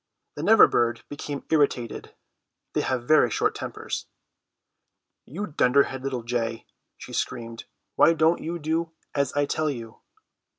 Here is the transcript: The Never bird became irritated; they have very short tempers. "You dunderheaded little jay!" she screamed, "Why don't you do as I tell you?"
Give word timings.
The 0.33 0.41
Never 0.41 0.67
bird 0.67 1.03
became 1.09 1.45
irritated; 1.51 2.15
they 2.73 2.81
have 2.81 3.07
very 3.07 3.29
short 3.29 3.53
tempers. 3.53 4.07
"You 5.27 5.45
dunderheaded 5.45 6.01
little 6.01 6.23
jay!" 6.23 6.65
she 6.97 7.13
screamed, 7.13 7.65
"Why 7.97 8.13
don't 8.13 8.41
you 8.41 8.57
do 8.57 8.93
as 9.13 9.31
I 9.33 9.45
tell 9.45 9.69
you?" 9.69 10.01